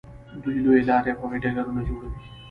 [0.43, 2.19] دوی لویې لارې او هوایي ډګرونه جوړوي.